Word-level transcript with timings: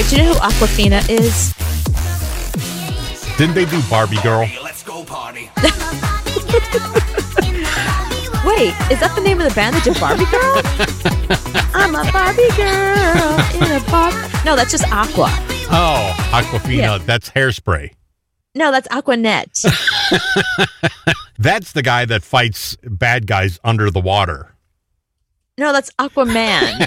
right, 0.00 0.10
do 0.10 0.16
you 0.16 0.22
know 0.22 0.32
who 0.32 0.40
Awkwafina 0.40 1.08
is? 1.08 1.52
Didn't 3.36 3.54
they 3.54 3.64
do 3.64 3.82
Barbie 3.88 4.20
Girl? 4.22 4.48
Let's 4.62 4.82
go 4.82 5.04
party. 5.04 5.50
Wait, 8.42 8.74
is 8.90 9.00
that 9.00 9.12
the 9.14 9.22
name 9.22 9.40
of 9.40 9.48
the 9.48 9.54
band 9.54 9.76
that 9.76 9.84
did 9.84 10.00
Barbie 10.00 10.24
Girl? 10.26 10.62
I'm 11.74 11.94
a 11.94 12.10
Barbie 12.12 12.48
girl 12.56 13.38
in 13.54 13.70
a 13.76 13.80
bar. 13.90 14.10
No, 14.44 14.56
that's 14.56 14.70
just 14.70 14.90
Aqua. 14.90 15.28
Oh, 15.70 16.14
Aquafina. 16.30 16.76
Yeah. 16.76 16.98
That's 16.98 17.30
hairspray. 17.30 17.92
No, 18.54 18.70
that's 18.70 18.88
Aquanet. 18.88 19.64
That's 21.38 21.72
the 21.72 21.80
guy 21.80 22.04
that 22.04 22.22
fights 22.22 22.76
bad 22.82 23.26
guys 23.26 23.58
under 23.64 23.90
the 23.90 24.00
water. 24.00 24.54
No, 25.56 25.72
that's 25.72 25.90
Aquaman. 25.92 26.86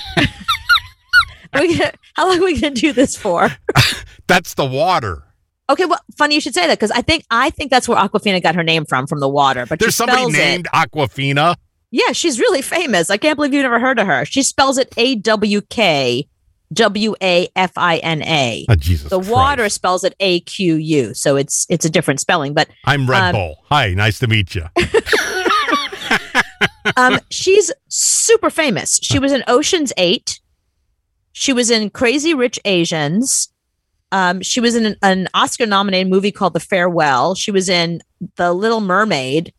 Gonna, 1.53 1.91
how 2.15 2.27
long 2.27 2.39
are 2.39 2.45
we 2.45 2.59
going 2.59 2.73
to 2.73 2.81
do 2.81 2.93
this 2.93 3.15
for? 3.15 3.49
That's 4.27 4.53
the 4.53 4.65
water. 4.65 5.23
Okay, 5.69 5.85
well, 5.85 5.99
funny 6.17 6.35
you 6.35 6.41
should 6.41 6.53
say 6.53 6.67
that 6.67 6.77
because 6.77 6.91
I 6.91 7.01
think 7.01 7.23
I 7.31 7.49
think 7.49 7.71
that's 7.71 7.87
where 7.87 7.97
Awkwafina 7.97 8.43
got 8.43 8.53
her 8.53 8.63
name 8.63 8.83
from, 8.83 9.07
from 9.07 9.21
the 9.21 9.29
water. 9.29 9.65
But 9.65 9.79
There's 9.79 9.95
somebody 9.95 10.29
named 10.29 10.65
It. 10.65 10.71
Awkwafina. 10.73 11.55
Yeah, 11.89 12.11
she's 12.11 12.37
really 12.37 12.61
famous. 12.61 13.09
I 13.09 13.15
can't 13.17 13.37
believe 13.37 13.53
you've 13.53 13.63
never 13.63 13.79
heard 13.79 13.97
of 13.97 14.05
her. 14.05 14.25
She 14.25 14.43
spells 14.43 14.77
it 14.77 14.93
A 14.97 15.15
W 15.15 15.61
K 15.61 16.27
W 16.73 17.15
A 17.21 17.47
F 17.55 17.71
I 17.77 17.97
N 17.97 18.23
A. 18.23 18.65
Oh, 18.67 18.75
Jesus. 18.75 19.09
The 19.09 19.19
Christ. 19.19 19.31
water 19.31 19.69
spells 19.69 20.03
it 20.03 20.15
A 20.19 20.41
Q 20.41 20.75
U, 20.75 21.13
so 21.13 21.37
it's 21.37 21.65
it's 21.69 21.85
a 21.85 21.89
different 21.89 22.19
spelling. 22.19 22.53
But 22.53 22.67
I'm 22.85 23.09
Red 23.09 23.21
um, 23.21 23.35
Bull. 23.35 23.55
Hi, 23.69 23.93
nice 23.93 24.19
to 24.19 24.27
meet 24.27 24.55
you. 24.55 24.65
um, 26.97 27.19
she's 27.29 27.71
super 27.87 28.49
famous. 28.49 28.99
She 29.01 29.19
was 29.19 29.31
in 29.31 29.43
Ocean's 29.47 29.93
Eight. 29.97 30.39
She 31.33 31.51
was 31.53 31.69
in 31.69 31.89
Crazy 31.89 32.33
Rich 32.33 32.59
Asians. 32.63 33.49
Um, 34.11 34.41
she 34.41 34.59
was 34.59 34.75
in 34.75 34.85
an, 34.85 34.95
an 35.01 35.27
Oscar-nominated 35.33 36.07
movie 36.09 36.31
called 36.31 36.53
The 36.53 36.59
Farewell. 36.59 37.33
She 37.35 37.49
was 37.51 37.67
in 37.67 38.01
The 38.35 38.53
Little 38.53 38.79
Mermaid. 38.81 39.51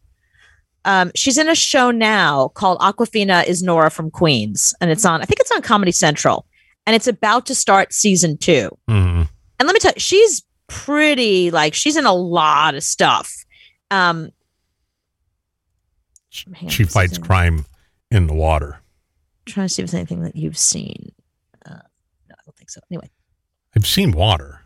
Um, 0.85 1.11
she's 1.15 1.39
in 1.39 1.49
a 1.49 1.55
show 1.55 1.91
now 1.91 2.49
called 2.49 2.79
Awkwafina 2.79 3.45
is 3.47 3.63
Nora 3.63 3.91
from 3.91 4.11
Queens, 4.11 4.73
and 4.81 4.91
it's 4.91 5.05
on. 5.05 5.21
I 5.23 5.25
think 5.25 5.41
it's 5.41 5.51
on 5.51 5.63
Comedy 5.63 5.93
Central, 5.93 6.47
and 6.87 6.95
it's 6.95 7.07
about 7.09 7.47
to 7.47 7.55
start 7.55 7.93
season 7.93 8.37
two. 8.37 8.71
Mhm. 8.89 9.29
And 9.59 9.67
let 9.67 9.73
me 9.73 9.81
tell 9.81 9.93
you, 9.97 10.01
she's 10.01 10.43
pretty 10.69 11.51
like 11.51 11.73
she's 11.75 11.97
in 11.97 12.05
a 12.07 12.13
lot 12.13 12.75
of 12.75 12.83
stuff. 12.85 13.33
Um, 13.91 14.31
on, 16.61 16.69
She 16.69 16.85
fights 16.85 17.17
crime 17.19 17.65
in 18.11 18.27
the 18.27 18.35
water. 18.35 18.81
trying 19.47 19.69
to 19.69 19.75
see 19.75 19.83
if 19.83 19.91
there's 19.91 19.95
anything 19.99 20.23
that 20.23 20.37
you've 20.37 20.59
seen. 20.59 21.13
Uh, 21.67 21.73
no, 22.29 22.35
I 22.35 22.43
don't 22.45 22.57
think 22.57 22.64
so. 22.75 22.81
Anyway, 22.91 23.11
I've 23.77 23.87
seen 23.87 24.13
water. 24.13 24.61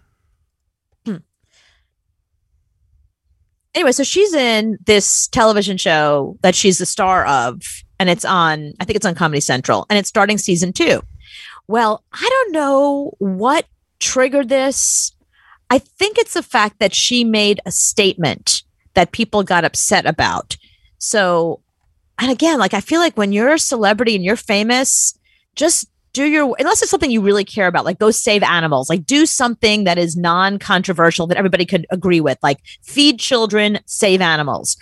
Hmm. 1.05 1.17
anyway, 3.75 3.93
so 3.93 4.03
she's 4.03 4.35
in 4.35 4.79
this 4.87 5.29
television 5.29 5.77
show 5.77 6.37
that 6.43 6.55
she's 6.55 6.79
the 6.79 6.87
star 6.87 7.27
of, 7.27 7.61
and 7.99 8.09
it's 8.09 8.25
on. 8.25 8.73
I 8.81 8.85
think 8.85 8.97
it's 8.97 9.07
on 9.07 9.15
Comedy 9.15 9.41
Central, 9.41 9.87
and 9.91 9.99
it's 9.99 10.09
starting 10.09 10.39
season 10.39 10.73
two. 10.73 11.03
Well, 11.67 12.03
I 12.13 12.27
don't 12.29 12.53
know 12.53 13.13
what 13.19 13.67
triggered 14.01 14.49
this. 14.49 15.13
I 15.71 15.79
think 15.79 16.19
it's 16.19 16.35
the 16.35 16.43
fact 16.43 16.79
that 16.79 16.95
she 16.95 17.25
made 17.25 17.61
a 17.67 17.71
statement 17.71 18.63
that 18.95 19.13
people 19.13 19.43
got 19.43 19.65
upset 19.65 20.07
about. 20.07 20.57
So, 20.97 21.61
and 22.19 22.31
again, 22.31 22.59
like 22.59 22.73
I 22.73 22.81
feel 22.81 23.01
like 23.01 23.19
when 23.19 23.33
you're 23.33 23.53
a 23.53 23.59
celebrity 23.59 24.15
and 24.15 24.25
you're 24.25 24.37
famous, 24.37 25.19
just 25.57 25.91
do 26.19 26.27
your 26.27 26.55
unless 26.59 26.83
it's 26.83 26.91
something 26.91 27.11
you 27.11 27.21
really 27.21 27.45
care 27.45 27.69
about, 27.69 27.85
like 27.85 27.99
go 27.99 28.11
save 28.11 28.43
animals, 28.43 28.91
like 28.91 29.07
do 29.07 29.25
something 29.25 29.85
that 29.85 29.99
is 29.99 30.17
non-controversial 30.17 31.29
that 31.29 31.37
everybody 31.37 31.65
could 31.65 31.87
agree 31.91 32.21
with, 32.21 32.39
like 32.43 32.59
feed 32.83 33.21
children, 33.21 33.79
save 33.87 34.21
animals. 34.21 34.77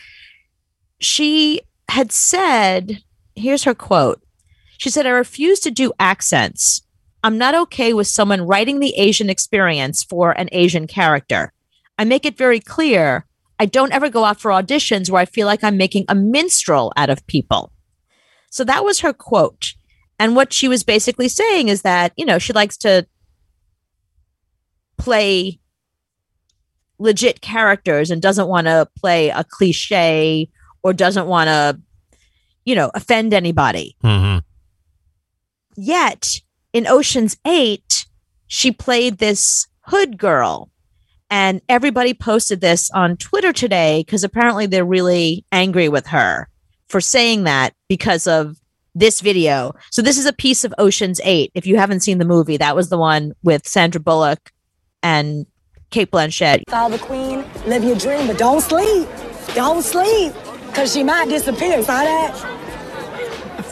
She 0.98 1.60
had 1.90 2.10
said, 2.10 3.02
here's 3.34 3.64
her 3.64 3.74
quote. 3.74 4.22
She 4.78 4.88
said, 4.90 5.06
I 5.06 5.10
refuse 5.10 5.60
to 5.60 5.70
do 5.70 5.92
accents. 6.00 6.82
I'm 7.22 7.38
not 7.38 7.54
okay 7.54 7.92
with 7.92 8.06
someone 8.06 8.46
writing 8.46 8.80
the 8.80 8.94
Asian 8.96 9.28
experience 9.28 10.02
for 10.02 10.30
an 10.32 10.48
Asian 10.52 10.86
character. 10.86 11.52
I 11.98 12.04
make 12.04 12.24
it 12.24 12.38
very 12.38 12.60
clear 12.60 13.26
I 13.58 13.66
don't 13.66 13.92
ever 13.92 14.08
go 14.08 14.24
out 14.24 14.40
for 14.40 14.50
auditions 14.50 15.10
where 15.10 15.20
I 15.20 15.26
feel 15.26 15.46
like 15.46 15.64
I'm 15.64 15.76
making 15.76 16.04
a 16.08 16.14
minstrel 16.14 16.92
out 16.96 17.10
of 17.10 17.26
people. 17.26 17.72
So 18.50 18.64
that 18.64 18.84
was 18.84 19.00
her 19.00 19.12
quote. 19.12 19.74
And 20.18 20.34
what 20.34 20.52
she 20.52 20.68
was 20.68 20.82
basically 20.82 21.28
saying 21.28 21.68
is 21.68 21.82
that, 21.82 22.12
you 22.16 22.24
know, 22.24 22.38
she 22.38 22.52
likes 22.52 22.76
to 22.78 23.06
play 24.96 25.60
legit 26.98 27.40
characters 27.42 28.10
and 28.10 28.22
doesn't 28.22 28.48
want 28.48 28.66
to 28.66 28.88
play 28.98 29.28
a 29.28 29.44
cliche 29.44 30.48
or 30.82 30.92
doesn't 30.92 31.26
want 31.26 31.48
to, 31.48 31.80
you 32.64 32.74
know, 32.74 32.90
offend 32.94 33.34
anybody. 33.34 33.96
hmm 34.00 34.38
Yet 35.76 36.40
in 36.72 36.86
Ocean's 36.86 37.36
8, 37.46 38.06
she 38.46 38.72
played 38.72 39.18
this 39.18 39.66
hood 39.82 40.18
girl. 40.18 40.70
And 41.28 41.60
everybody 41.68 42.14
posted 42.14 42.60
this 42.60 42.90
on 42.92 43.16
Twitter 43.16 43.52
today 43.52 44.04
because 44.06 44.24
apparently 44.24 44.66
they're 44.66 44.84
really 44.84 45.44
angry 45.50 45.88
with 45.88 46.06
her 46.06 46.48
for 46.88 47.00
saying 47.00 47.44
that 47.44 47.74
because 47.88 48.26
of 48.26 48.56
this 48.96 49.20
video. 49.20 49.74
So 49.90 50.00
this 50.00 50.18
is 50.18 50.24
a 50.26 50.32
piece 50.32 50.64
of 50.64 50.74
Ocean's 50.78 51.20
8. 51.22 51.52
If 51.54 51.66
you 51.66 51.76
haven't 51.76 52.00
seen 52.00 52.18
the 52.18 52.24
movie, 52.24 52.56
that 52.56 52.74
was 52.74 52.88
the 52.88 52.96
one 52.98 53.34
with 53.42 53.68
Sandra 53.68 54.00
Bullock 54.00 54.50
and 55.02 55.46
Cate 55.90 56.10
Blanchett. 56.10 56.62
Follow 56.68 56.96
the 56.96 57.04
queen, 57.04 57.44
live 57.66 57.84
your 57.84 57.96
dream, 57.96 58.26
but 58.26 58.38
don't 58.38 58.62
sleep. 58.62 59.06
Don't 59.54 59.82
sleep, 59.82 60.32
because 60.66 60.92
she 60.92 61.04
might 61.04 61.28
disappear. 61.28 61.82
Saw 61.82 62.02
that? 62.02 62.34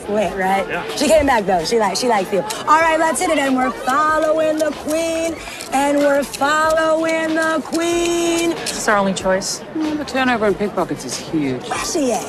Sweet, 0.05 0.35
right? 0.35 0.67
Yeah. 0.67 0.95
She 0.95 1.07
came 1.07 1.25
back 1.25 1.45
though. 1.45 1.65
She 1.65 1.79
like 1.79 1.97
she 1.97 2.07
likes 2.07 2.31
you. 2.31 2.41
All 2.41 2.79
right, 2.79 2.99
let's 2.99 3.19
hit 3.19 3.31
it. 3.31 3.39
And 3.39 3.55
we're 3.55 3.71
following 3.71 4.57
the 4.59 4.71
queen, 4.71 5.35
and 5.73 5.97
we're 5.97 6.23
following 6.23 7.33
the 7.33 7.61
queen. 7.65 8.51
It's 8.51 8.87
our 8.87 8.97
only 8.97 9.13
choice. 9.15 9.61
Mm, 9.73 9.97
the 9.97 10.05
turnover 10.05 10.45
in 10.47 10.53
pickpockets 10.55 11.03
is 11.05 11.17
huge. 11.17 11.67
Where's 11.67 11.91
she 11.91 12.11
at? 12.11 12.23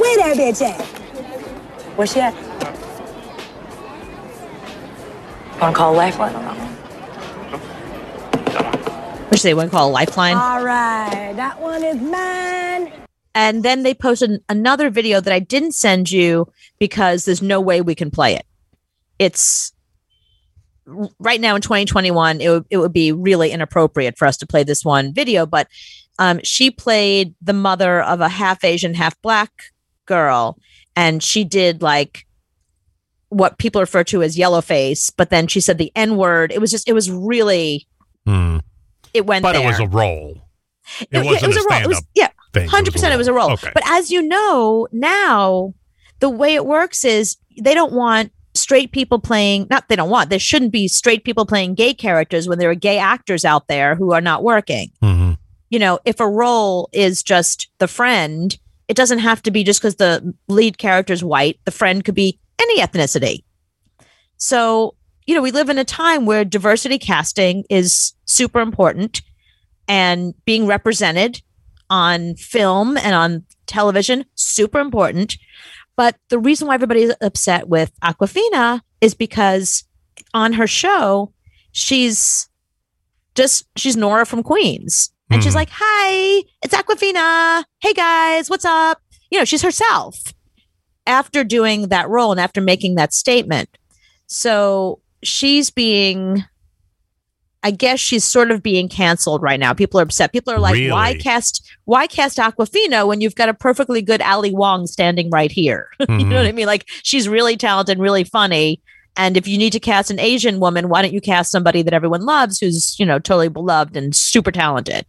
Where 0.00 0.16
that 0.18 0.36
bitch 0.36 0.62
at? 0.62 0.99
Where 2.00 2.06
she 2.06 2.20
at? 2.20 2.32
Want 5.60 5.74
to 5.74 5.78
call 5.78 5.92
a 5.92 5.96
lifeline 5.96 6.34
on 6.34 6.44
that 6.46 6.56
one? 6.56 6.68
Which 9.28 9.42
they 9.42 9.52
wouldn't 9.52 9.70
call 9.70 9.90
a 9.90 9.92
lifeline. 9.92 10.34
All 10.34 10.64
right, 10.64 11.34
that 11.36 11.60
one 11.60 11.84
is 11.84 12.00
mine. 12.00 12.90
and 13.34 13.62
then 13.62 13.82
they 13.82 13.92
posted 13.92 14.42
another 14.48 14.88
video 14.88 15.20
that 15.20 15.30
I 15.30 15.40
didn't 15.40 15.72
send 15.72 16.10
you 16.10 16.50
because 16.78 17.26
there's 17.26 17.42
no 17.42 17.60
way 17.60 17.82
we 17.82 17.94
can 17.94 18.10
play 18.10 18.34
it. 18.34 18.46
It's 19.18 19.74
right 21.18 21.42
now 21.42 21.54
in 21.54 21.60
2021 21.60 22.40
it 22.40 22.48
would 22.48 22.64
it 22.70 22.78
would 22.78 22.94
be 22.94 23.12
really 23.12 23.50
inappropriate 23.50 24.16
for 24.16 24.26
us 24.26 24.38
to 24.38 24.46
play 24.46 24.64
this 24.64 24.86
one 24.86 25.12
video 25.12 25.44
but 25.44 25.68
um 26.18 26.40
she 26.42 26.70
played 26.70 27.34
the 27.42 27.52
mother 27.52 28.02
of 28.02 28.20
a 28.22 28.28
half 28.28 28.64
Asian 28.64 28.94
half 28.94 29.20
black 29.20 29.64
girl 30.06 30.56
and 30.96 31.22
she 31.22 31.44
did 31.44 31.82
like 31.82 32.26
what 33.28 33.58
people 33.58 33.80
refer 33.80 34.02
to 34.04 34.22
as 34.22 34.36
yellow 34.36 34.60
face 34.60 35.08
but 35.10 35.30
then 35.30 35.46
she 35.46 35.60
said 35.60 35.78
the 35.78 35.92
n 35.94 36.16
word 36.16 36.50
it 36.52 36.60
was 36.60 36.70
just 36.70 36.88
it 36.88 36.92
was 36.92 37.10
really 37.10 37.86
Hmm. 38.26 38.58
it 39.14 39.24
went 39.24 39.42
But 39.42 39.52
there. 39.52 39.62
it 39.62 39.66
was 39.66 39.80
a 39.80 39.86
role. 39.88 40.42
It, 41.00 41.08
yeah, 41.12 41.22
wasn't 41.22 41.42
it 41.44 41.46
was 41.46 41.56
a 41.56 41.60
a 41.60 41.64
role. 41.70 41.80
It 41.82 41.86
was- 41.88 42.02
yeah. 42.14 42.28
Hundred 42.68 42.92
percent, 42.92 43.14
it 43.14 43.16
was 43.16 43.28
a 43.28 43.32
role. 43.32 43.52
Okay. 43.52 43.70
But 43.72 43.84
as 43.86 44.10
you 44.10 44.20
know 44.22 44.88
now, 44.92 45.72
the 46.18 46.28
way 46.28 46.54
it 46.54 46.66
works 46.66 47.04
is 47.04 47.36
they 47.60 47.72
don't 47.74 47.92
want 47.92 48.32
straight 48.54 48.90
people 48.92 49.20
playing. 49.20 49.68
Not 49.70 49.88
they 49.88 49.94
don't 49.96 50.10
want. 50.10 50.28
There 50.30 50.38
shouldn't 50.40 50.72
be 50.72 50.86
straight 50.88 51.24
people 51.24 51.46
playing 51.46 51.74
gay 51.76 51.94
characters 51.94 52.48
when 52.48 52.58
there 52.58 52.68
are 52.70 52.74
gay 52.74 52.98
actors 52.98 53.44
out 53.44 53.68
there 53.68 53.94
who 53.94 54.12
are 54.12 54.20
not 54.20 54.42
working. 54.42 54.90
Mhm. 55.02 55.38
You 55.70 55.78
know, 55.78 56.00
if 56.04 56.18
a 56.20 56.28
role 56.28 56.88
is 56.92 57.22
just 57.22 57.68
the 57.78 57.86
friend, 57.88 58.58
it 58.90 58.96
doesn't 58.96 59.20
have 59.20 59.40
to 59.42 59.52
be 59.52 59.62
just 59.62 59.80
because 59.80 59.94
the 59.96 60.34
lead 60.48 60.76
character 60.76 61.12
is 61.12 61.22
white. 61.22 61.60
The 61.64 61.70
friend 61.70 62.04
could 62.04 62.16
be 62.16 62.40
any 62.60 62.80
ethnicity. 62.80 63.44
So 64.36 64.96
you 65.26 65.36
know, 65.36 65.42
we 65.42 65.52
live 65.52 65.68
in 65.68 65.78
a 65.78 65.84
time 65.84 66.26
where 66.26 66.44
diversity 66.44 66.98
casting 66.98 67.62
is 67.70 68.14
super 68.24 68.58
important 68.58 69.22
and 69.86 70.34
being 70.44 70.66
represented 70.66 71.40
on 71.88 72.34
film 72.34 72.96
and 72.96 73.14
on 73.14 73.44
television 73.66 74.24
super 74.34 74.80
important 74.80 75.36
but 75.96 76.16
the 76.28 76.38
reason 76.38 76.66
why 76.66 76.74
everybody's 76.74 77.12
upset 77.20 77.68
with 77.68 77.92
awkwafina 78.02 78.80
is 79.00 79.14
because 79.14 79.84
on 80.34 80.52
her 80.52 80.66
show 80.66 81.32
she's 81.72 82.48
just 83.36 83.64
she's 83.76 83.96
nora 83.96 84.26
from 84.26 84.42
queens 84.42 85.12
and 85.30 85.42
she's 85.42 85.52
Mhm. 85.52 85.56
like 85.56 85.68
hi 85.72 86.42
it's 86.62 86.74
awkwafina 86.74 87.64
hey 87.80 87.92
guys 87.92 88.50
what's 88.50 88.64
up 88.64 89.00
you 89.30 89.38
know 89.38 89.44
she's 89.44 89.62
herself 89.62 90.34
after 91.06 91.44
doing 91.44 91.88
that 91.88 92.08
role 92.08 92.30
and 92.32 92.40
after 92.40 92.60
making 92.60 92.94
that 92.96 93.12
statement 93.14 93.68
so 94.26 95.00
she's 95.22 95.70
being 95.70 96.44
I 97.62 97.70
guess 97.72 98.00
she's 98.00 98.24
sort 98.24 98.50
of 98.50 98.62
being 98.62 98.88
canceled 98.88 99.42
right 99.42 99.60
now. 99.60 99.74
People 99.74 100.00
are 100.00 100.02
upset. 100.04 100.32
People 100.32 100.54
are 100.54 100.58
like, 100.58 100.90
why 100.90 101.14
cast 101.18 101.62
why 101.84 102.06
cast 102.06 102.38
Awkwafina 102.38 103.06
when 103.06 103.20
you've 103.20 103.34
got 103.34 103.50
a 103.50 103.54
perfectly 103.54 104.00
good 104.00 104.22
Ali 104.22 104.50
Wong 104.50 104.86
standing 104.86 105.28
right 105.28 105.52
here? 105.52 105.88
you 106.00 106.06
Mhm. 106.06 106.28
know 106.28 106.36
what 106.36 106.46
I 106.46 106.52
mean? 106.52 106.64
Like 106.64 106.88
she's 107.02 107.28
really 107.28 107.58
talented, 107.58 107.98
really 107.98 108.24
funny. 108.24 108.80
And 109.20 109.36
if 109.36 109.46
you 109.46 109.58
need 109.58 109.74
to 109.74 109.80
cast 109.80 110.10
an 110.10 110.18
Asian 110.18 110.60
woman, 110.60 110.88
why 110.88 111.02
don't 111.02 111.12
you 111.12 111.20
cast 111.20 111.52
somebody 111.52 111.82
that 111.82 111.92
everyone 111.92 112.22
loves 112.22 112.58
who's, 112.58 112.98
you 112.98 113.04
know, 113.04 113.18
totally 113.18 113.50
beloved 113.50 113.94
and 113.94 114.16
super 114.16 114.50
talented? 114.50 115.04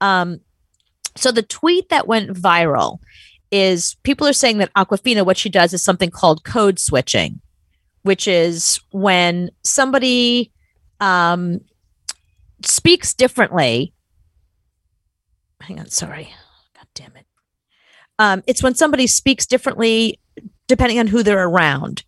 Um, 0.00 0.40
so 1.16 1.30
the 1.30 1.44
tweet 1.44 1.88
that 1.88 2.08
went 2.08 2.30
viral 2.30 2.98
is 3.52 3.94
people 4.02 4.26
are 4.26 4.32
saying 4.32 4.58
that 4.58 4.74
Awkwafina, 4.74 5.24
what 5.24 5.36
she 5.36 5.48
does 5.48 5.72
is 5.72 5.84
something 5.84 6.10
called 6.10 6.42
code 6.42 6.80
switching, 6.80 7.40
which 8.02 8.26
is 8.26 8.80
when 8.90 9.50
somebody 9.62 10.50
um, 10.98 11.60
speaks 12.64 13.14
differently. 13.14 13.94
Hang 15.60 15.78
on, 15.78 15.90
sorry. 15.90 16.34
God 16.76 16.88
damn 16.96 17.14
it. 17.14 17.26
Um, 18.18 18.42
it's 18.48 18.64
when 18.64 18.74
somebody 18.74 19.06
speaks 19.06 19.46
differently 19.46 20.18
depending 20.66 20.98
on 20.98 21.06
who 21.06 21.22
they're 21.22 21.46
around. 21.46 22.02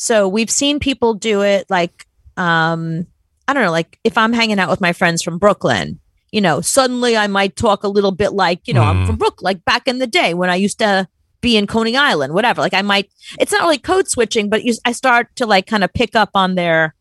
So 0.00 0.26
we've 0.26 0.50
seen 0.50 0.80
people 0.80 1.12
do 1.12 1.42
it 1.42 1.66
like, 1.68 2.06
um, 2.38 3.06
I 3.46 3.52
don't 3.52 3.62
know, 3.62 3.70
like 3.70 3.98
if 4.02 4.16
I'm 4.16 4.32
hanging 4.32 4.58
out 4.58 4.70
with 4.70 4.80
my 4.80 4.94
friends 4.94 5.20
from 5.22 5.36
Brooklyn, 5.36 6.00
you 6.32 6.40
know, 6.40 6.62
suddenly 6.62 7.18
I 7.18 7.26
might 7.26 7.54
talk 7.54 7.84
a 7.84 7.88
little 7.88 8.10
bit 8.10 8.32
like, 8.32 8.66
you 8.66 8.72
know, 8.72 8.82
I'm 8.82 9.02
Mhm. 9.02 9.06
from 9.08 9.16
Brooklyn, 9.16 9.44
like 9.44 9.64
back 9.66 9.86
in 9.86 9.98
the 9.98 10.06
day 10.06 10.32
when 10.32 10.48
I 10.48 10.54
used 10.54 10.78
to 10.78 11.06
be 11.42 11.54
in 11.58 11.66
Coney 11.66 11.98
Island, 11.98 12.32
whatever. 12.32 12.62
Like 12.62 12.72
I 12.72 12.80
might, 12.80 13.10
it's 13.38 13.52
not 13.52 13.60
really 13.60 13.76
code 13.76 14.08
switching, 14.08 14.48
but 14.48 14.64
you, 14.64 14.74
I 14.86 14.92
start 14.92 15.36
to 15.36 15.44
like 15.44 15.66
kind 15.66 15.84
of 15.84 15.92
pick 15.92 16.16
up 16.16 16.30
on 16.34 16.54
their 16.54 16.94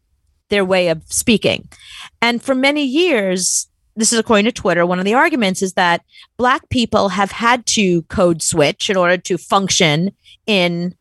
their 0.49 0.65
way 0.65 0.89
of 0.89 1.01
speaking. 1.05 1.69
And 2.21 2.43
for 2.43 2.53
many 2.55 2.83
years, 2.83 3.67
this 3.95 4.11
is 4.11 4.19
according 4.19 4.45
to 4.45 4.51
Twitter, 4.51 4.85
one 4.85 4.99
of 4.99 5.05
the 5.05 5.13
arguments 5.13 5.61
is 5.61 5.73
that 5.73 6.01
Black 6.37 6.67
people 6.69 7.09
have 7.09 7.31
had 7.31 7.65
to 7.67 8.01
code 8.03 8.41
switch 8.41 8.89
in 8.89 8.97
order 8.97 9.15
to 9.15 9.37
function 9.37 10.11
in 10.47 10.95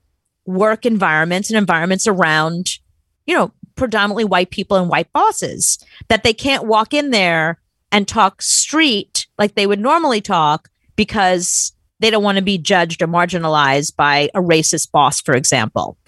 work 0.48 0.86
environments 0.86 1.50
and 1.50 1.58
environments 1.58 2.06
around, 2.06 2.78
you 3.26 3.34
know, 3.34 3.52
predominantly 3.76 4.24
white 4.24 4.50
people 4.50 4.78
and 4.78 4.88
white 4.88 5.12
bosses, 5.12 5.78
that 6.08 6.22
they 6.22 6.32
can't 6.32 6.66
walk 6.66 6.94
in 6.94 7.10
there 7.10 7.60
and 7.92 8.08
talk 8.08 8.40
street 8.40 9.26
like 9.36 9.54
they 9.54 9.66
would 9.66 9.78
normally 9.78 10.22
talk 10.22 10.70
because 10.96 11.72
they 12.00 12.10
don't 12.10 12.22
want 12.22 12.36
to 12.36 12.42
be 12.42 12.56
judged 12.56 13.02
or 13.02 13.06
marginalized 13.06 13.94
by 13.94 14.30
a 14.34 14.40
racist 14.40 14.90
boss, 14.90 15.20
for 15.20 15.34
example. 15.34 15.98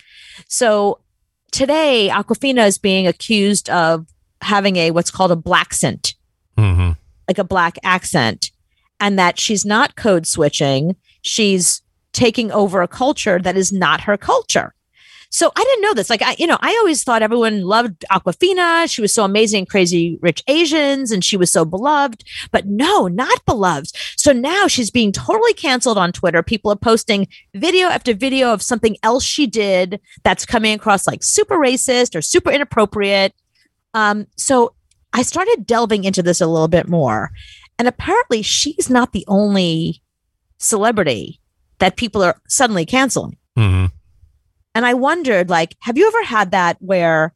So 0.48 1.00
today, 1.52 2.08
Awkwafina 2.10 2.66
is 2.66 2.78
being 2.78 3.06
accused 3.06 3.68
of 3.68 4.06
having 4.40 4.76
a 4.76 4.90
what's 4.90 5.10
called 5.10 5.32
a 5.32 5.36
blaccent, 5.36 6.14
hmm 6.56 6.92
like 7.28 7.38
a 7.38 7.44
black 7.44 7.78
accent, 7.84 8.50
and 8.98 9.16
that 9.16 9.38
she's 9.38 9.64
not 9.64 9.94
code 9.94 10.26
switching. 10.26 10.96
She's 11.22 11.82
taking 12.12 12.50
over 12.52 12.82
a 12.82 12.88
culture 12.88 13.38
that 13.38 13.56
is 13.56 13.72
not 13.72 14.02
her 14.02 14.16
culture. 14.16 14.74
So 15.32 15.52
I 15.54 15.62
didn't 15.62 15.82
know 15.82 15.94
this. 15.94 16.10
Like 16.10 16.22
I, 16.22 16.34
you 16.38 16.46
know, 16.46 16.58
I 16.60 16.76
always 16.80 17.04
thought 17.04 17.22
everyone 17.22 17.62
loved 17.62 18.04
Awkwafina. 18.10 18.90
She 18.90 19.00
was 19.00 19.12
so 19.12 19.24
amazing, 19.24 19.66
crazy 19.66 20.18
rich 20.20 20.42
Asians, 20.48 21.12
and 21.12 21.24
she 21.24 21.36
was 21.36 21.52
so 21.52 21.64
beloved. 21.64 22.24
But 22.50 22.66
no, 22.66 23.06
not 23.06 23.44
beloved. 23.46 23.96
So 24.16 24.32
now 24.32 24.66
she's 24.66 24.90
being 24.90 25.12
totally 25.12 25.54
canceled 25.54 25.98
on 25.98 26.10
Twitter. 26.10 26.42
People 26.42 26.72
are 26.72 26.76
posting 26.76 27.28
video 27.54 27.86
after 27.86 28.12
video 28.12 28.52
of 28.52 28.60
something 28.60 28.96
else 29.04 29.24
she 29.24 29.46
did 29.46 30.00
that's 30.24 30.44
coming 30.44 30.74
across 30.74 31.06
like 31.06 31.22
super 31.22 31.56
racist 31.56 32.16
or 32.16 32.22
super 32.22 32.50
inappropriate. 32.50 33.32
Um, 33.94 34.26
so 34.36 34.74
I 35.12 35.22
started 35.22 35.64
delving 35.64 36.04
into 36.04 36.24
this 36.24 36.40
a 36.40 36.46
little 36.46 36.68
bit 36.68 36.88
more. 36.88 37.30
And 37.78 37.86
apparently 37.86 38.42
she's 38.42 38.90
not 38.90 39.12
the 39.12 39.24
only 39.28 40.02
celebrity 40.58 41.39
that 41.80 41.96
people 41.96 42.22
are 42.22 42.40
suddenly 42.48 42.86
canceling. 42.86 43.36
hmm 43.56 43.86
And 44.74 44.86
I 44.86 44.94
wondered, 44.94 45.50
like, 45.50 45.76
have 45.80 45.98
you 45.98 46.06
ever 46.06 46.24
had 46.24 46.52
that 46.52 46.76
where 46.80 47.34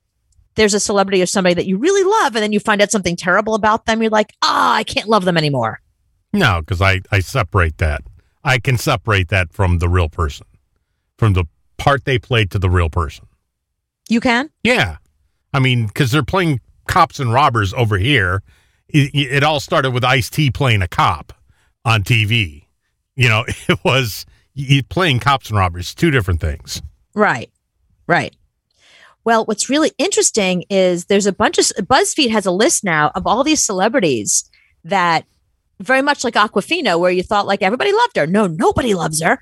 there's 0.54 0.74
a 0.74 0.80
celebrity 0.80 1.20
or 1.20 1.26
somebody 1.26 1.54
that 1.54 1.66
you 1.66 1.76
really 1.76 2.04
love, 2.04 2.36
and 2.36 2.42
then 2.42 2.52
you 2.52 2.60
find 2.60 2.80
out 2.80 2.90
something 2.90 3.16
terrible 3.16 3.54
about 3.54 3.86
them? 3.86 4.00
You're 4.00 4.10
like, 4.10 4.32
ah, 4.42 4.74
I 4.74 4.84
can't 4.84 5.08
love 5.08 5.24
them 5.24 5.36
anymore. 5.36 5.80
No, 6.32 6.60
because 6.60 6.80
I, 6.80 7.00
I 7.10 7.20
separate 7.20 7.78
that. 7.78 8.02
I 8.44 8.58
can 8.58 8.76
separate 8.76 9.28
that 9.28 9.52
from 9.52 9.78
the 9.78 9.88
real 9.88 10.08
person, 10.08 10.46
from 11.18 11.32
the 11.32 11.44
part 11.78 12.04
they 12.04 12.18
played 12.18 12.50
to 12.52 12.58
the 12.58 12.70
real 12.70 12.90
person. 12.90 13.26
You 14.08 14.20
can? 14.20 14.50
Yeah. 14.62 14.98
I 15.52 15.60
mean, 15.60 15.86
because 15.86 16.10
they're 16.10 16.22
playing 16.22 16.60
cops 16.86 17.20
and 17.20 17.32
robbers 17.32 17.72
over 17.74 17.96
here. 17.96 18.42
It, 18.88 19.14
it 19.14 19.42
all 19.42 19.60
started 19.60 19.92
with 19.92 20.04
Ice 20.04 20.28
T 20.28 20.50
playing 20.50 20.82
a 20.82 20.88
cop 20.88 21.32
on 21.84 22.02
TV. 22.02 22.66
You 23.16 23.28
know, 23.28 23.44
it 23.68 23.78
was 23.84 24.26
you 24.54 24.82
playing 24.82 25.20
cops 25.20 25.50
and 25.50 25.58
robbers, 25.58 25.94
two 25.94 26.10
different 26.10 26.40
things. 26.40 26.80
Right. 27.14 27.50
Right. 28.06 28.34
Well, 29.24 29.44
what's 29.46 29.70
really 29.70 29.92
interesting 29.98 30.64
is 30.68 31.06
there's 31.06 31.26
a 31.26 31.32
bunch 31.32 31.58
of 31.58 31.66
BuzzFeed 31.66 32.30
has 32.30 32.46
a 32.46 32.50
list 32.50 32.84
now 32.84 33.10
of 33.14 33.26
all 33.26 33.42
these 33.42 33.64
celebrities 33.64 34.48
that 34.84 35.24
very 35.80 36.02
much 36.02 36.24
like 36.24 36.34
Awkwafina, 36.34 37.00
where 37.00 37.10
you 37.10 37.22
thought 37.22 37.46
like 37.46 37.62
everybody 37.62 37.92
loved 37.92 38.16
her. 38.16 38.26
No, 38.26 38.46
nobody 38.46 38.94
loves 38.94 39.22
her. 39.22 39.38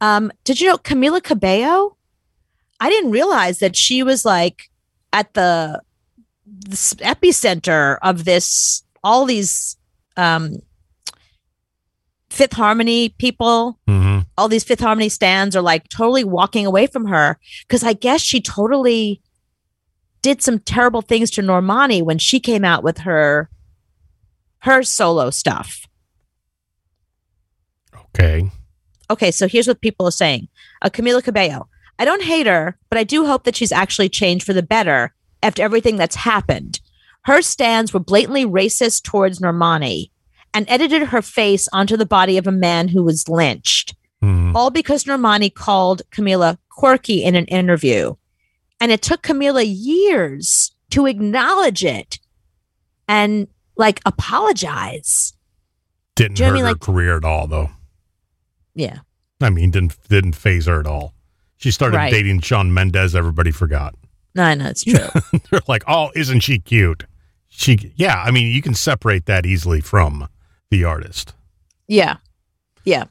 Um, 0.00 0.30
did 0.44 0.60
you 0.60 0.68
know 0.68 0.76
Camila 0.76 1.22
Cabello? 1.22 1.96
I 2.78 2.90
didn't 2.90 3.10
realize 3.10 3.58
that 3.60 3.76
she 3.76 4.02
was 4.02 4.24
like 4.24 4.64
at 5.12 5.32
the, 5.34 5.80
the 6.46 6.76
epicenter 6.76 7.98
of 8.02 8.24
this, 8.24 8.82
all 9.02 9.24
these 9.24 9.76
um, 10.16 10.58
Fifth 12.32 12.54
Harmony 12.54 13.10
people 13.10 13.78
hmm 13.86 14.20
all 14.38 14.48
these 14.48 14.64
Fifth 14.64 14.80
Harmony 14.80 15.08
stands 15.08 15.54
are 15.54 15.62
like 15.62 15.88
totally 15.88 16.24
walking 16.24 16.66
away 16.66 16.86
from 16.86 17.06
her 17.06 17.38
because 17.68 17.84
I 17.84 17.92
guess 17.92 18.22
she 18.22 18.40
totally 18.40 19.20
did 20.22 20.40
some 20.40 20.58
terrible 20.58 21.02
things 21.02 21.30
to 21.32 21.42
Normani 21.42 22.02
when 22.02 22.18
she 22.18 22.40
came 22.40 22.64
out 22.64 22.82
with 22.82 22.98
her 22.98 23.50
her 24.60 24.82
solo 24.82 25.30
stuff. 25.30 25.86
Okay. 27.94 28.50
Okay, 29.10 29.30
so 29.30 29.48
here's 29.48 29.68
what 29.68 29.80
people 29.80 30.06
are 30.06 30.12
saying. 30.12 30.48
Uh, 30.80 30.88
Camila 30.88 31.22
Cabello. 31.22 31.68
I 31.98 32.04
don't 32.04 32.22
hate 32.22 32.46
her, 32.46 32.78
but 32.88 32.98
I 32.98 33.04
do 33.04 33.26
hope 33.26 33.44
that 33.44 33.56
she's 33.56 33.72
actually 33.72 34.08
changed 34.08 34.46
for 34.46 34.52
the 34.52 34.62
better 34.62 35.12
after 35.42 35.62
everything 35.62 35.96
that's 35.96 36.16
happened. 36.16 36.80
Her 37.24 37.42
stands 37.42 37.92
were 37.92 38.00
blatantly 38.00 38.46
racist 38.46 39.02
towards 39.02 39.40
Normani 39.40 40.11
and 40.54 40.66
edited 40.68 41.02
her 41.08 41.22
face 41.22 41.68
onto 41.72 41.96
the 41.96 42.06
body 42.06 42.36
of 42.38 42.46
a 42.46 42.52
man 42.52 42.88
who 42.88 43.02
was 43.02 43.28
lynched. 43.28 43.94
hmm 44.20 44.54
all 44.54 44.70
because 44.70 45.04
Normani 45.04 45.52
called 45.52 46.02
Camila 46.10 46.58
quirky 46.68 47.24
in 47.24 47.34
an 47.36 47.46
interview. 47.46 48.14
And 48.80 48.92
it 48.92 49.00
took 49.00 49.22
Camila 49.22 49.64
years 49.66 50.72
to 50.90 51.06
acknowledge 51.06 51.84
it 51.84 52.18
and 53.08 53.48
like 53.76 54.00
apologize. 54.04 55.32
Didn't 56.16 56.38
you 56.38 56.44
hurt 56.44 56.48
I 56.48 56.50
her 56.50 56.54
mean, 56.56 56.64
like- 56.64 56.80
career 56.80 57.16
at 57.16 57.24
all, 57.24 57.46
though. 57.46 57.70
Yeah. 58.74 58.98
I 59.40 59.50
mean, 59.50 59.70
didn't 59.70 59.96
didn't 60.08 60.34
phase 60.34 60.66
her 60.66 60.78
at 60.80 60.86
all. 60.86 61.14
She 61.56 61.70
started 61.70 61.96
Right. 61.96 62.10
dating 62.12 62.40
Shawn 62.40 62.72
Mendes. 62.74 63.14
Everybody 63.14 63.50
forgot. 63.50 63.94
No, 64.34 64.44
I 64.44 64.54
know 64.54 64.66
it's 64.66 64.84
true. 64.84 65.08
They're 65.50 65.60
like, 65.68 65.84
"Oh, 65.88 66.10
isn't 66.14 66.40
she 66.40 66.58
cute?" 66.58 67.04
She, 67.48 67.92
yeah. 67.96 68.22
I 68.22 68.30
mean, 68.30 68.52
you 68.54 68.62
can 68.62 68.74
separate 68.74 69.26
that 69.26 69.44
easily 69.46 69.80
from 69.80 70.28
the 70.72 70.84
artist. 70.84 71.32
yeah. 71.86 72.16
Yeah. 72.84 73.04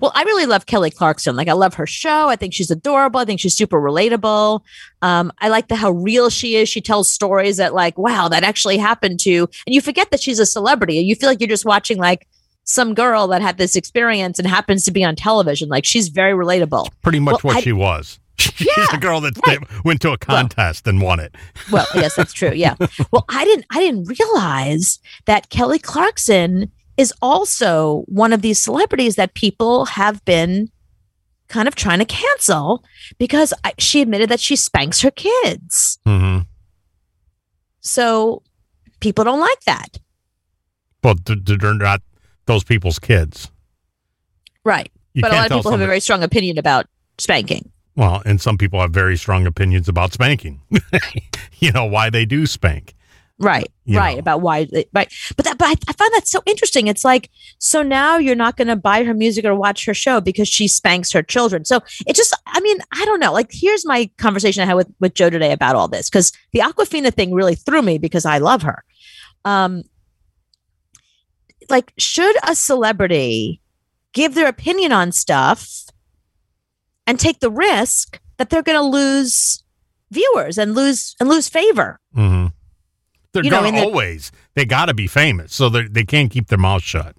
Well, 0.00 0.12
I 0.14 0.22
really 0.24 0.46
love 0.46 0.66
Kelly 0.66 0.90
Clarkson. 0.90 1.34
Like, 1.34 1.48
I 1.48 1.52
love 1.54 1.74
her 1.74 1.86
show. 1.86 2.28
I 2.28 2.36
think 2.36 2.52
she's 2.54 2.70
adorable. 2.70 3.18
I 3.20 3.24
think 3.24 3.40
she's 3.40 3.54
super 3.56 3.80
relatable. 3.80 4.60
Um, 5.02 5.32
I 5.40 5.48
like 5.48 5.68
the 5.68 5.74
how 5.76 5.90
real 5.92 6.30
she 6.30 6.54
is. 6.56 6.68
She 6.68 6.80
tells 6.80 7.08
stories 7.10 7.56
that, 7.56 7.74
like, 7.74 7.96
wow, 7.98 8.28
that 8.28 8.44
actually 8.44 8.76
happened 8.76 9.18
to. 9.20 9.48
And 9.66 9.74
you 9.74 9.80
forget 9.80 10.10
that 10.10 10.20
she's 10.20 10.38
a 10.38 10.46
celebrity. 10.46 10.94
You 10.98 11.14
feel 11.16 11.28
like 11.28 11.40
you're 11.40 11.48
just 11.48 11.64
watching 11.64 11.96
like 11.98 12.28
some 12.64 12.92
girl 12.94 13.26
that 13.28 13.40
had 13.40 13.56
this 13.56 13.74
experience 13.76 14.38
and 14.38 14.46
happens 14.46 14.84
to 14.84 14.90
be 14.92 15.02
on 15.02 15.16
television. 15.16 15.68
Like, 15.68 15.84
she's 15.86 16.08
very 16.08 16.32
relatable. 16.34 16.88
Pretty 17.02 17.18
much 17.20 17.42
Well, 17.42 17.54
what 17.54 17.56
I- 17.56 17.60
she 17.62 17.72
was. 17.72 18.20
She's 18.38 18.68
Yeah, 18.76 18.86
the 18.92 18.98
girl 18.98 19.20
that 19.22 19.36
right. 19.48 19.58
that 19.68 19.84
went 19.84 20.00
to 20.02 20.12
a 20.12 20.18
contest 20.18 20.86
and 20.86 21.02
won 21.02 21.18
it. 21.18 21.34
Well, 21.72 21.86
yes, 21.96 22.14
that's 22.14 22.32
true. 22.32 22.52
Yeah. 22.52 22.76
Well, 23.10 23.24
I 23.28 23.44
didn't 23.44 23.64
I 23.72 23.80
didn't 23.80 24.04
realize 24.04 25.00
that 25.26 25.50
Kelly 25.50 25.80
Clarkson 25.80 26.70
is 26.98 27.14
also 27.22 28.02
one 28.06 28.32
of 28.34 28.42
these 28.42 28.58
celebrities 28.62 29.14
that 29.16 29.32
people 29.32 29.86
have 29.86 30.22
been 30.26 30.68
kind 31.48 31.66
of 31.68 31.74
trying 31.74 32.00
to 32.00 32.04
cancel 32.04 32.84
because 33.18 33.54
I, 33.64 33.72
she 33.78 34.02
admitted 34.02 34.28
that 34.28 34.40
she 34.40 34.56
spanks 34.56 35.00
her 35.00 35.10
kids. 35.10 35.98
hmm 36.04 36.40
So 37.80 38.42
people 39.00 39.24
don't 39.24 39.40
like 39.40 39.60
that. 39.60 39.98
But 41.00 41.24
th- 41.24 41.44
th- 41.44 41.60
they're 41.60 41.72
not 41.72 42.02
those 42.46 42.64
people's 42.64 42.98
kids. 42.98 43.50
Right. 44.64 44.90
You 45.14 45.22
but 45.22 45.32
a 45.32 45.36
lot 45.36 45.50
of 45.50 45.56
people 45.58 45.70
have 45.70 45.80
a 45.80 45.86
very 45.86 46.00
strong 46.00 46.22
opinion 46.22 46.58
about 46.58 46.86
spanking. 47.16 47.70
Well, 47.96 48.22
and 48.26 48.40
some 48.40 48.58
people 48.58 48.80
have 48.80 48.90
very 48.90 49.16
strong 49.16 49.46
opinions 49.46 49.88
about 49.88 50.12
spanking. 50.12 50.60
you 51.58 51.72
know 51.72 51.84
why 51.86 52.10
they 52.10 52.24
do 52.24 52.46
spank. 52.46 52.94
Right, 53.40 53.70
You 53.84 53.98
right. 53.98 54.14
know. 54.14 54.18
About 54.18 54.40
why, 54.40 54.66
right. 54.92 55.12
But 55.36 55.44
that, 55.44 55.58
but 55.58 55.68
I, 55.68 55.74
I 55.86 55.92
find 55.92 56.12
that 56.14 56.26
so 56.26 56.42
interesting. 56.44 56.88
It's 56.88 57.04
like, 57.04 57.30
so 57.58 57.82
now 57.82 58.16
you're 58.16 58.34
not 58.34 58.56
going 58.56 58.66
to 58.66 58.74
buy 58.74 59.04
her 59.04 59.14
music 59.14 59.44
or 59.44 59.54
watch 59.54 59.84
her 59.86 59.94
show 59.94 60.20
because 60.20 60.48
she 60.48 60.66
spanks 60.66 61.12
her 61.12 61.22
children. 61.22 61.64
So 61.64 61.80
it 62.06 62.16
just, 62.16 62.36
I 62.48 62.60
mean, 62.60 62.78
I 62.92 63.04
don't 63.04 63.20
know. 63.20 63.32
Like, 63.32 63.50
here's 63.52 63.86
my 63.86 64.10
conversation 64.18 64.64
I 64.64 64.66
had 64.66 64.74
with, 64.74 64.92
with 64.98 65.14
Joe 65.14 65.30
today 65.30 65.52
about 65.52 65.76
all 65.76 65.86
this 65.86 66.10
because 66.10 66.32
the 66.52 66.60
Awkwafina 66.60 67.14
thing 67.14 67.32
really 67.32 67.54
threw 67.54 67.80
me 67.80 67.98
because 67.98 68.24
I 68.24 68.38
love 68.38 68.62
her. 68.62 68.82
Um, 69.44 69.84
like, 71.70 71.92
should 71.96 72.34
a 72.42 72.56
celebrity 72.56 73.60
give 74.14 74.34
their 74.34 74.48
opinion 74.48 74.90
on 74.90 75.12
stuff 75.12 75.84
and 77.06 77.20
take 77.20 77.38
the 77.38 77.50
risk 77.50 78.20
that 78.38 78.50
they're 78.50 78.62
going 78.62 78.78
to 78.78 78.84
lose 78.84 79.62
viewers 80.10 80.58
and 80.58 80.74
lose 80.74 81.14
and 81.20 81.28
lose 81.28 81.48
favor? 81.48 82.00
hmm 82.14 82.46
They're 83.32 83.44
You 83.44 83.50
know, 83.50 83.62
gonna 83.62 83.80
always. 83.80 84.32
They 84.54 84.64
got 84.64 84.86
to 84.86 84.94
be 84.94 85.06
famous, 85.06 85.54
so 85.54 85.68
they 85.68 85.86
they 85.86 86.04
can't 86.04 86.30
keep 86.30 86.48
their 86.48 86.58
mouth 86.58 86.82
shut. 86.82 87.16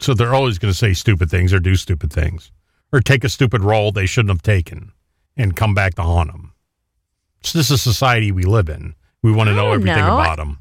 So 0.00 0.14
they're 0.14 0.34
always 0.34 0.58
going 0.58 0.72
to 0.72 0.78
say 0.78 0.92
stupid 0.92 1.30
things 1.30 1.52
or 1.52 1.58
do 1.58 1.74
stupid 1.74 2.12
things 2.12 2.52
or 2.92 3.00
take 3.00 3.24
a 3.24 3.28
stupid 3.28 3.62
role 3.62 3.90
they 3.90 4.06
shouldn't 4.06 4.30
have 4.30 4.42
taken 4.42 4.92
and 5.36 5.56
come 5.56 5.74
back 5.74 5.94
to 5.96 6.02
haunt 6.02 6.30
them. 6.30 6.52
So 7.42 7.58
this 7.58 7.66
is 7.66 7.72
a 7.72 7.78
society 7.78 8.32
we 8.32 8.44
live 8.44 8.68
in. 8.68 8.94
We 9.22 9.32
want 9.32 9.48
to 9.48 9.54
know 9.54 9.72
everything 9.72 10.04
know. 10.04 10.18
about 10.18 10.36
them. 10.36 10.58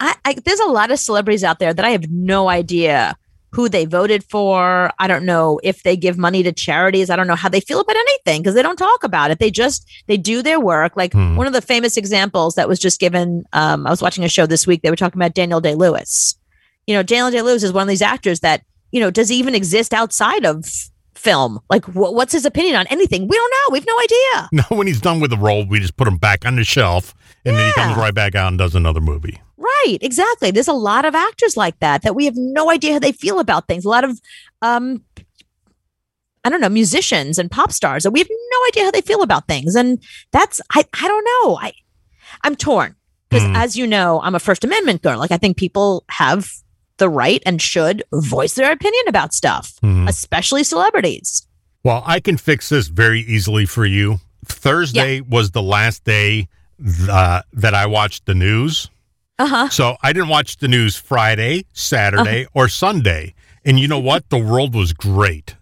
I, 0.00 0.14
I 0.24 0.34
there's 0.44 0.60
a 0.60 0.66
lot 0.66 0.90
of 0.90 0.98
celebrities 0.98 1.44
out 1.44 1.58
there 1.58 1.74
that 1.74 1.84
I 1.84 1.90
have 1.90 2.10
no 2.10 2.48
idea 2.48 3.16
who 3.52 3.68
they 3.68 3.84
voted 3.84 4.22
for. 4.24 4.92
I 4.98 5.06
don't 5.08 5.24
know 5.24 5.58
if 5.64 5.82
they 5.82 5.96
give 5.96 6.16
money 6.16 6.42
to 6.44 6.52
charities. 6.52 7.10
I 7.10 7.16
don't 7.16 7.26
know 7.26 7.34
how 7.34 7.48
they 7.48 7.60
feel 7.60 7.80
about 7.80 7.96
anything 7.96 8.42
because 8.42 8.54
they 8.54 8.62
don't 8.62 8.76
talk 8.76 9.02
about 9.02 9.30
it. 9.30 9.38
They 9.40 9.50
just 9.50 9.86
they 10.06 10.16
do 10.16 10.42
their 10.42 10.60
work. 10.60 10.92
Like 10.96 11.12
Hmm. 11.12 11.36
one 11.36 11.46
of 11.46 11.52
the 11.52 11.60
famous 11.62 11.96
examples 11.96 12.54
that 12.54 12.68
was 12.68 12.78
just 12.78 13.00
given. 13.00 13.44
Um, 13.52 13.86
I 13.86 13.90
was 13.90 14.02
watching 14.02 14.24
a 14.24 14.28
show 14.28 14.46
this 14.46 14.66
week. 14.66 14.82
They 14.82 14.90
were 14.90 14.96
talking 14.96 15.18
about 15.18 15.34
Daniel 15.34 15.60
Day 15.60 15.74
Lewis. 15.74 16.36
You 16.86 16.94
know, 16.94 17.02
Daniel 17.02 17.30
Day 17.30 17.42
Lewis 17.42 17.62
is 17.62 17.72
one 17.72 17.82
of 17.82 17.88
these 17.88 18.02
actors 18.02 18.40
that 18.40 18.62
you 18.92 19.00
know 19.00 19.10
does 19.10 19.28
he 19.28 19.36
even 19.36 19.54
exist 19.54 19.92
outside 19.94 20.44
of 20.44 20.64
film? 21.20 21.60
Like, 21.70 21.84
wh- 21.84 22.12
what's 22.12 22.32
his 22.32 22.44
opinion 22.44 22.76
on 22.76 22.86
anything? 22.88 23.28
We 23.28 23.36
don't 23.36 23.50
know. 23.52 23.72
We 23.72 23.78
have 23.78 23.86
no 23.86 23.98
idea. 24.00 24.48
No, 24.52 24.76
when 24.76 24.86
he's 24.86 25.00
done 25.00 25.20
with 25.20 25.30
the 25.30 25.36
role, 25.38 25.64
we 25.66 25.78
just 25.80 25.96
put 25.96 26.08
him 26.08 26.16
back 26.16 26.44
on 26.46 26.56
the 26.56 26.64
shelf, 26.64 27.14
and 27.44 27.56
then 27.56 27.66
he 27.66 27.72
comes 27.72 27.96
right 27.96 28.14
back 28.14 28.34
out 28.34 28.48
and 28.48 28.58
does 28.58 28.74
another 28.74 29.00
movie. 29.00 29.40
Right, 29.56 29.98
exactly. 30.00 30.50
There's 30.50 30.68
a 30.68 30.72
lot 30.72 31.04
of 31.04 31.14
actors 31.14 31.56
like 31.56 31.78
that 31.80 32.02
that 32.02 32.14
we 32.14 32.24
have 32.24 32.34
no 32.36 32.70
idea 32.70 32.94
how 32.94 32.98
they 32.98 33.12
feel 33.12 33.38
about 33.40 33.68
things. 33.68 33.84
A 33.84 33.88
lot 33.88 34.04
of 34.04 34.20
um 34.62 35.02
I 36.42 36.48
don't 36.48 36.60
know, 36.62 36.70
musicians 36.70 37.38
and 37.38 37.50
pop 37.50 37.70
stars 37.70 38.02
that 38.04 38.12
we 38.12 38.20
have 38.20 38.28
no 38.30 38.66
idea 38.68 38.84
how 38.84 38.90
they 38.90 39.02
feel 39.02 39.22
about 39.22 39.46
things. 39.46 39.74
And 39.74 40.02
that's 40.32 40.60
I 40.72 40.84
I 41.02 41.06
don't 41.08 41.24
know. 41.24 41.58
I 41.60 41.72
I'm 42.42 42.56
torn 42.56 42.96
because 43.28 43.46
Hmm. 43.46 43.56
as 43.56 43.76
you 43.76 43.86
know, 43.86 44.20
I'm 44.22 44.34
a 44.34 44.40
First 44.40 44.64
Amendment 44.64 45.02
girl. 45.02 45.18
Like 45.18 45.30
I 45.32 45.36
think 45.36 45.56
people 45.58 46.04
have 46.08 46.48
the 47.00 47.08
right 47.08 47.42
and 47.44 47.60
should 47.60 48.04
voice 48.14 48.54
their 48.54 48.70
opinion 48.70 49.02
about 49.08 49.34
stuff, 49.34 49.72
Mhm. 49.82 50.08
especially 50.08 50.62
celebrities. 50.62 51.46
Well, 51.82 52.04
I 52.06 52.20
can 52.20 52.36
fix 52.36 52.68
this 52.68 52.86
very 52.86 53.22
easily 53.22 53.66
for 53.66 53.84
you. 53.84 54.20
Thursday 54.46 55.20
was 55.20 55.50
the 55.50 55.62
last 55.62 56.04
day 56.04 56.46
uh, 57.10 57.42
that 57.52 57.74
I 57.74 57.86
watched 57.86 58.24
the 58.26 58.34
news. 58.34 58.88
Uh-huh. 59.38 59.68
So 59.68 59.96
I 60.02 60.12
didn't 60.14 60.28
watch 60.28 60.58
the 60.58 60.68
news 60.68 60.96
Friday, 60.96 61.64
Saturday, 61.72 62.46
or 62.54 62.68
Sunday. 62.68 63.34
And 63.64 63.78
you 63.80 63.86
know 63.88 63.98
what? 63.98 64.28
The 64.30 64.38
world 64.38 64.74
was 64.74 64.92
great. 64.94 65.56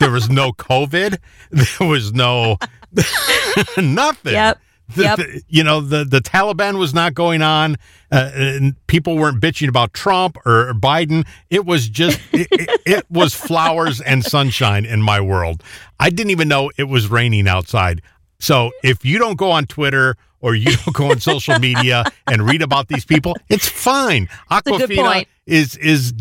There 0.00 0.10
was 0.10 0.28
no 0.28 0.52
COVID. 0.52 1.16
There 1.50 1.88
was 1.88 2.12
no 2.12 2.56
nothing. 3.76 4.32
Yep. 4.32 4.58
The- 4.94 5.02
Yep. 5.02 5.16
the- 5.18 5.42
you 5.48 5.64
know, 5.64 5.80
the, 5.80 6.04
the 6.04 6.20
Taliban 6.20 6.78
was 6.78 6.92
not 6.94 7.14
going 7.14 7.42
on. 7.42 7.76
Uh, 8.12 8.30
and 8.34 8.86
people 8.88 9.16
weren't 9.16 9.40
bitching 9.40 9.68
about 9.68 9.92
Trump 9.94 10.36
or 10.44 10.72
Biden. 10.74 11.26
It 11.48 11.64
was 11.64 11.88
just, 11.88 12.18
it, 12.32 12.48
it, 12.50 12.80
it 12.86 13.06
was 13.10 13.34
flowers 13.34 14.00
and 14.00 14.24
sunshine 14.24 14.84
in 14.84 15.00
my 15.02 15.20
world. 15.20 15.62
I 15.98 16.10
didn't 16.10 16.30
even 16.30 16.48
know 16.48 16.70
it 16.76 16.84
was 16.88 17.08
raining 17.08 17.46
outside. 17.46 18.02
So 18.40 18.72
if 18.82 19.04
you 19.04 19.18
don't 19.18 19.36
go 19.36 19.50
on 19.50 19.66
Twitter 19.66 20.16
or 20.40 20.54
you 20.54 20.74
don't 20.76 20.94
go 20.94 21.10
on 21.10 21.20
social 21.20 21.58
media 21.58 22.04
and 22.26 22.42
read 22.46 22.62
about 22.62 22.88
these 22.88 23.04
people, 23.04 23.36
it's 23.50 23.68
fine. 23.68 24.28
Awkwafina 24.50 25.26
is 25.46 25.76
is 25.76 26.14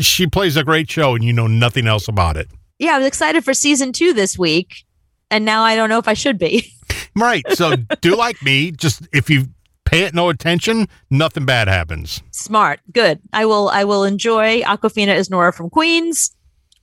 she 0.00 0.26
plays 0.26 0.56
a 0.56 0.64
great 0.64 0.90
show 0.90 1.14
and 1.14 1.22
you 1.24 1.32
know 1.32 1.46
nothing 1.46 1.86
else 1.86 2.08
about 2.08 2.36
it. 2.36 2.48
Yeah, 2.80 2.96
I 2.96 2.98
was 2.98 3.06
excited 3.06 3.44
for 3.44 3.54
season 3.54 3.92
two 3.92 4.12
this 4.12 4.36
week. 4.36 4.84
And 5.30 5.44
now 5.44 5.62
I 5.62 5.76
don't 5.76 5.88
know 5.88 5.98
if 5.98 6.08
I 6.08 6.14
should 6.14 6.36
be. 6.38 6.72
Right. 7.16 7.44
So 7.52 7.76
do 7.76 8.16
like 8.16 8.42
me. 8.42 8.70
Just 8.72 9.06
if 9.12 9.28
you 9.28 9.46
pay 9.84 10.04
it 10.04 10.14
no 10.14 10.28
attention, 10.28 10.88
nothing 11.10 11.44
bad 11.44 11.68
happens. 11.68 12.22
Smart. 12.30 12.80
Good. 12.92 13.20
I 13.32 13.44
will 13.44 13.68
I 13.68 13.84
will 13.84 14.04
enjoy 14.04 14.62
Awkwafina 14.62 15.14
is 15.14 15.30
Nora 15.30 15.52
from 15.52 15.70
Queens 15.70 16.34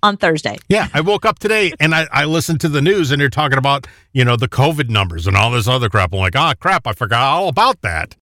on 0.01 0.17
Thursday. 0.17 0.57
Yeah, 0.69 0.87
I 0.93 1.01
woke 1.01 1.25
up 1.25 1.39
today 1.39 1.73
and 1.79 1.93
I, 1.93 2.07
I 2.11 2.25
listened 2.25 2.61
to 2.61 2.69
the 2.69 2.81
news 2.81 3.11
and 3.11 3.19
they're 3.19 3.29
talking 3.29 3.57
about, 3.57 3.87
you 4.13 4.23
know, 4.23 4.35
the 4.35 4.47
COVID 4.47 4.89
numbers 4.89 5.27
and 5.27 5.35
all 5.35 5.51
this 5.51 5.67
other 5.67 5.89
crap. 5.89 6.13
I'm 6.13 6.19
like, 6.19 6.35
ah, 6.35 6.53
crap, 6.59 6.87
I 6.87 6.93
forgot 6.93 7.21
all 7.21 7.47
about 7.47 7.81
that. 7.81 8.15